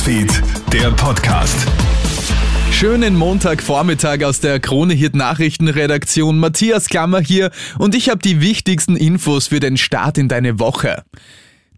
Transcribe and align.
Newsfeed, 0.00 0.42
der 0.72 0.90
Podcast. 0.92 1.66
Schönen 2.72 3.16
Montagvormittag 3.16 4.24
aus 4.24 4.40
der 4.40 4.58
Kronehit 4.58 5.14
Nachrichtenredaktion. 5.14 6.38
Matthias 6.38 6.86
Klammer 6.86 7.20
hier 7.20 7.50
und 7.78 7.94
ich 7.94 8.08
habe 8.08 8.20
die 8.22 8.40
wichtigsten 8.40 8.96
Infos 8.96 9.48
für 9.48 9.60
den 9.60 9.76
Start 9.76 10.16
in 10.16 10.28
deine 10.28 10.58
Woche. 10.58 11.04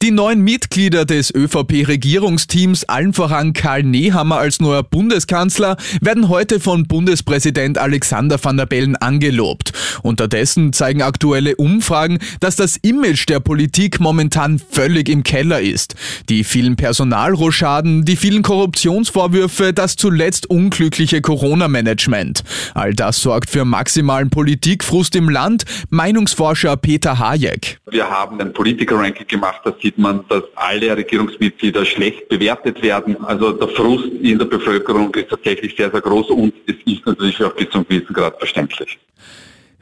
Die 0.00 0.12
neuen 0.12 0.42
Mitglieder 0.42 1.04
des 1.04 1.34
ÖVP-Regierungsteams, 1.34 2.84
allen 2.84 3.12
voran 3.12 3.52
Karl 3.52 3.82
Nehammer 3.82 4.38
als 4.38 4.60
neuer 4.60 4.84
Bundeskanzler, 4.84 5.76
werden 6.00 6.28
heute 6.28 6.60
von 6.60 6.84
Bundespräsident 6.84 7.78
Alexander 7.78 8.42
van 8.42 8.56
der 8.56 8.66
Bellen 8.66 8.94
angelobt. 8.94 9.72
Unterdessen 10.02 10.72
zeigen 10.72 11.02
aktuelle 11.02 11.56
Umfragen, 11.56 12.18
dass 12.40 12.56
das 12.56 12.76
Image 12.76 13.28
der 13.28 13.40
Politik 13.40 14.00
momentan 14.00 14.58
völlig 14.58 15.08
im 15.08 15.22
Keller 15.22 15.60
ist. 15.60 15.94
Die 16.28 16.44
vielen 16.44 16.76
Personalroschaden, 16.76 18.04
die 18.04 18.16
vielen 18.16 18.42
Korruptionsvorwürfe, 18.42 19.72
das 19.72 19.96
zuletzt 19.96 20.48
unglückliche 20.50 21.20
Corona-Management. 21.20 22.44
All 22.74 22.94
das 22.94 23.20
sorgt 23.20 23.50
für 23.50 23.64
maximalen 23.64 24.30
Politikfrust 24.30 25.16
im 25.16 25.28
Land, 25.28 25.64
Meinungsforscher 25.90 26.76
Peter 26.76 27.18
Hayek. 27.18 27.78
Wir 27.90 28.08
haben 28.08 28.40
ein 28.40 28.52
Politiker-Ranking 28.52 29.26
gemacht, 29.26 29.60
das 29.64 29.74
sieht 29.82 29.98
man, 29.98 30.24
dass 30.28 30.42
alle 30.54 30.96
Regierungsmitglieder 30.96 31.84
schlecht 31.84 32.28
bewertet 32.28 32.82
werden. 32.82 33.16
Also 33.24 33.52
der 33.52 33.68
Frust 33.68 34.06
in 34.22 34.38
der 34.38 34.46
Bevölkerung 34.46 35.14
ist 35.14 35.30
tatsächlich 35.30 35.74
sehr, 35.76 35.90
sehr 35.90 36.00
groß 36.00 36.30
und 36.30 36.52
es 36.66 36.76
ist 36.84 37.06
natürlich 37.06 37.42
auch 37.42 37.54
bis 37.54 37.70
zum 37.70 37.86
gewissen 37.86 38.12
Grad 38.12 38.38
verständlich. 38.38 38.98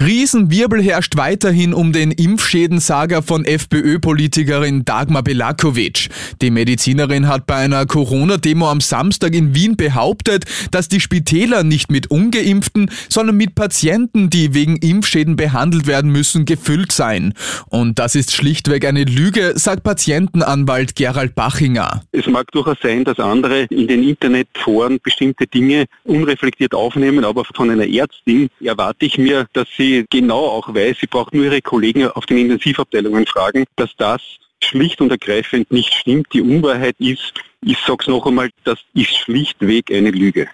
Riesenwirbel 0.00 0.82
herrscht 0.82 1.16
weiterhin 1.16 1.72
um 1.72 1.92
den 1.92 2.10
Impfschädensager 2.10 3.22
von 3.22 3.44
FPÖ-Politikerin 3.44 4.84
Dagmar 4.84 5.22
Belakovic. 5.22 6.08
Die 6.42 6.50
Medizinerin 6.50 7.28
hat 7.28 7.46
bei 7.46 7.54
einer 7.54 7.86
Corona-Demo 7.86 8.68
am 8.68 8.80
Samstag 8.80 9.34
in 9.34 9.54
Wien 9.54 9.76
behauptet, 9.76 10.46
dass 10.72 10.88
die 10.88 10.98
Spitäler 10.98 11.62
nicht 11.62 11.92
mit 11.92 12.10
ungeimpften, 12.10 12.90
sondern 13.08 13.36
mit 13.36 13.54
Patienten, 13.54 14.30
die 14.30 14.52
wegen 14.52 14.76
Impfschäden 14.76 15.36
behandelt 15.36 15.86
werden 15.86 16.10
müssen, 16.10 16.44
gefüllt 16.44 16.90
seien. 16.90 17.32
Und 17.68 18.00
das 18.00 18.16
ist 18.16 18.32
schlichtweg 18.32 18.84
eine 18.86 19.04
Lüge, 19.04 19.52
sagt 19.54 19.84
Patientenanwalt 19.84 20.96
Gerald 20.96 21.36
Bachinger. 21.36 22.02
Es 22.10 22.26
mag 22.26 22.50
durchaus 22.50 22.78
sein, 22.82 23.04
dass 23.04 23.20
andere 23.20 23.66
in 23.70 23.86
den 23.86 24.02
Internetforen 24.02 24.98
bestimmte 25.00 25.46
Dinge 25.46 25.84
unreflektiert 26.02 26.74
aufnehmen, 26.74 27.24
aber 27.24 27.44
von 27.54 27.70
einer 27.70 27.86
Ärztin 27.86 28.48
erwarte 28.60 29.06
ich 29.06 29.18
mir, 29.18 29.46
dass 29.52 29.68
sie 29.76 29.83
sie 29.84 30.06
genau 30.10 30.46
auch 30.46 30.74
weiß, 30.74 30.98
sie 31.00 31.06
braucht 31.06 31.34
nur 31.34 31.44
ihre 31.44 31.60
Kollegen 31.60 32.08
auf 32.08 32.26
den 32.26 32.38
Intensivabteilungen 32.38 33.26
fragen, 33.26 33.64
dass 33.76 33.94
das 33.96 34.22
schlicht 34.62 35.00
und 35.00 35.10
ergreifend 35.10 35.70
nicht 35.70 35.92
stimmt. 35.92 36.28
Die 36.32 36.40
Unwahrheit 36.40 36.96
ist, 36.98 37.34
ich 37.62 37.78
sage 37.78 37.98
es 38.00 38.08
noch 38.08 38.26
einmal, 38.26 38.50
das 38.64 38.78
ist 38.94 39.16
schlichtweg 39.16 39.90
eine 39.92 40.10
Lüge. 40.10 40.48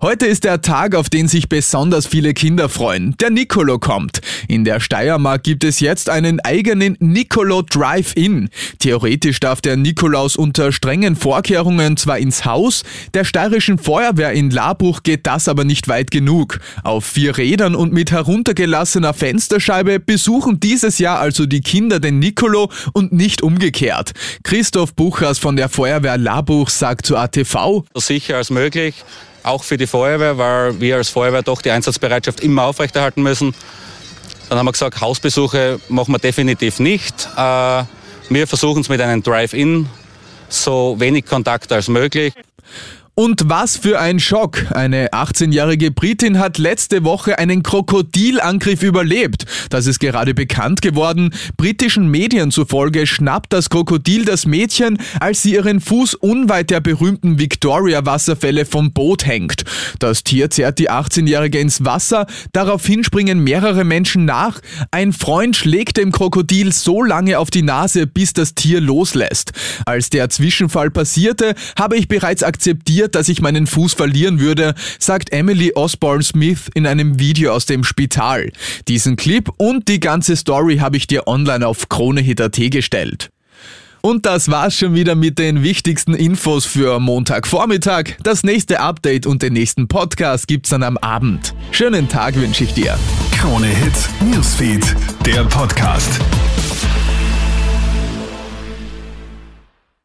Heute 0.00 0.26
ist 0.26 0.44
der 0.44 0.62
Tag, 0.62 0.94
auf 0.94 1.08
den 1.08 1.28
sich 1.28 1.48
besonders 1.48 2.06
viele 2.06 2.34
Kinder 2.34 2.68
freuen. 2.68 3.16
Der 3.20 3.30
Nicolo 3.30 3.78
kommt. 3.78 4.20
In 4.48 4.64
der 4.64 4.80
Steiermark 4.80 5.42
gibt 5.42 5.64
es 5.64 5.80
jetzt 5.80 6.10
einen 6.10 6.40
eigenen 6.40 6.96
Nicolo 7.00 7.62
Drive-In. 7.62 8.48
Theoretisch 8.78 9.40
darf 9.40 9.60
der 9.60 9.76
Nikolaus 9.76 10.36
unter 10.36 10.72
strengen 10.72 11.16
Vorkehrungen 11.16 11.96
zwar 11.96 12.18
ins 12.18 12.44
Haus, 12.44 12.82
der 13.14 13.24
steirischen 13.24 13.78
Feuerwehr 13.78 14.32
in 14.32 14.50
Labuch 14.50 15.02
geht 15.02 15.26
das 15.26 15.48
aber 15.48 15.64
nicht 15.64 15.88
weit 15.88 16.10
genug. 16.10 16.58
Auf 16.82 17.04
vier 17.04 17.36
Rädern 17.38 17.74
und 17.74 17.92
mit 17.92 18.10
heruntergelassener 18.10 19.14
Fensterscheibe 19.14 20.00
besuchen 20.00 20.60
dieses 20.60 20.98
Jahr 20.98 21.18
also 21.18 21.46
die 21.46 21.60
Kinder 21.60 22.00
den 22.00 22.18
Nicolo 22.18 22.70
und 22.92 23.12
nicht 23.12 23.42
umgekehrt. 23.42 24.12
Christoph 24.42 24.94
Buchers 24.94 25.38
von 25.38 25.56
der 25.56 25.68
Feuerwehr 25.68 26.18
Labuch 26.18 26.68
sagt 26.68 27.06
zu 27.06 27.16
ATV. 27.16 27.84
So 27.94 28.00
sicher 28.00 28.36
als 28.36 28.50
möglich 28.50 29.04
auch 29.42 29.64
für 29.64 29.76
die 29.76 29.86
Feuerwehr, 29.86 30.38
weil 30.38 30.80
wir 30.80 30.96
als 30.96 31.08
Feuerwehr 31.08 31.42
doch 31.42 31.62
die 31.62 31.70
Einsatzbereitschaft 31.70 32.40
immer 32.40 32.64
aufrechterhalten 32.64 33.22
müssen. 33.22 33.54
Dann 34.48 34.58
haben 34.58 34.66
wir 34.66 34.72
gesagt, 34.72 35.00
Hausbesuche 35.00 35.80
machen 35.88 36.12
wir 36.12 36.18
definitiv 36.18 36.78
nicht. 36.78 37.28
Äh, 37.36 37.84
wir 38.28 38.46
versuchen 38.46 38.82
es 38.82 38.88
mit 38.88 39.00
einem 39.00 39.22
Drive-In, 39.22 39.88
so 40.48 40.96
wenig 40.98 41.26
Kontakt 41.26 41.72
als 41.72 41.88
möglich. 41.88 42.34
Und 43.14 43.42
was 43.44 43.76
für 43.76 44.00
ein 44.00 44.20
Schock. 44.20 44.72
Eine 44.72 45.08
18-jährige 45.08 45.90
Britin 45.90 46.38
hat 46.38 46.56
letzte 46.56 47.04
Woche 47.04 47.38
einen 47.38 47.62
Krokodilangriff 47.62 48.82
überlebt. 48.82 49.44
Das 49.68 49.86
ist 49.86 49.98
gerade 49.98 50.32
bekannt 50.32 50.80
geworden. 50.80 51.34
Britischen 51.58 52.08
Medien 52.08 52.50
zufolge 52.50 53.06
schnappt 53.06 53.52
das 53.52 53.68
Krokodil 53.68 54.24
das 54.24 54.46
Mädchen, 54.46 54.96
als 55.20 55.42
sie 55.42 55.52
ihren 55.52 55.82
Fuß 55.82 56.14
unweit 56.14 56.70
der 56.70 56.80
berühmten 56.80 57.38
Victoria-Wasserfälle 57.38 58.64
vom 58.64 58.94
Boot 58.94 59.26
hängt. 59.26 59.64
Das 59.98 60.24
Tier 60.24 60.48
zerrt 60.48 60.78
die 60.78 60.90
18-jährige 60.90 61.58
ins 61.58 61.84
Wasser. 61.84 62.26
Daraufhin 62.52 63.04
springen 63.04 63.40
mehrere 63.40 63.84
Menschen 63.84 64.24
nach. 64.24 64.60
Ein 64.90 65.12
Freund 65.12 65.54
schlägt 65.54 65.98
dem 65.98 66.12
Krokodil 66.12 66.72
so 66.72 67.02
lange 67.02 67.38
auf 67.38 67.50
die 67.50 67.62
Nase, 67.62 68.06
bis 68.06 68.32
das 68.32 68.54
Tier 68.54 68.80
loslässt. 68.80 69.52
Als 69.84 70.08
der 70.08 70.30
Zwischenfall 70.30 70.90
passierte, 70.90 71.54
habe 71.78 71.98
ich 71.98 72.08
bereits 72.08 72.42
akzeptiert, 72.42 73.01
riskiert, 73.02 73.14
dass 73.14 73.28
ich 73.28 73.40
meinen 73.40 73.66
Fuß 73.66 73.94
verlieren 73.94 74.40
würde, 74.40 74.74
sagt 74.98 75.32
Emily 75.32 75.72
Osborne 75.74 76.22
Smith 76.22 76.70
in 76.74 76.86
einem 76.86 77.18
Video 77.18 77.52
aus 77.52 77.66
dem 77.66 77.84
Spital. 77.84 78.52
Diesen 78.88 79.16
Clip 79.16 79.48
und 79.56 79.88
die 79.88 80.00
ganze 80.00 80.36
Story 80.36 80.78
habe 80.78 80.96
ich 80.96 81.06
dir 81.06 81.26
online 81.26 81.66
auf 81.66 81.88
KroneHit.at 81.88 82.70
gestellt. 82.70 83.30
Und 84.04 84.26
das 84.26 84.50
war's 84.50 84.76
schon 84.76 84.94
wieder 84.94 85.14
mit 85.14 85.38
den 85.38 85.62
wichtigsten 85.62 86.14
Infos 86.14 86.66
für 86.66 86.98
Montagvormittag. 86.98 88.16
Das 88.22 88.42
nächste 88.42 88.80
Update 88.80 89.26
und 89.26 89.42
den 89.42 89.52
nächsten 89.52 89.86
Podcast 89.86 90.48
gibt's 90.48 90.70
dann 90.70 90.82
am 90.82 90.96
Abend. 90.96 91.54
Schönen 91.70 92.08
Tag 92.08 92.34
wünsche 92.34 92.64
ich 92.64 92.74
dir. 92.74 92.98
Krone 93.38 93.68
Hits, 93.68 94.08
Newsfeed, 94.20 94.84
der 95.24 95.44
Podcast. 95.44 96.20